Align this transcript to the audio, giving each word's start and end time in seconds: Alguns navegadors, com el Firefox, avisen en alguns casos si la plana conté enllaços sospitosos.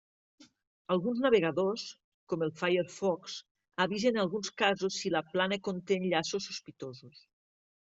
Alguns 0.93 1.19
navegadors, 1.25 1.83
com 2.33 2.45
el 2.45 2.53
Firefox, 2.61 3.37
avisen 3.87 4.19
en 4.19 4.23
alguns 4.25 4.51
casos 4.65 4.99
si 5.03 5.15
la 5.19 5.23
plana 5.37 5.63
conté 5.71 6.01
enllaços 6.03 6.51
sospitosos. 6.53 7.25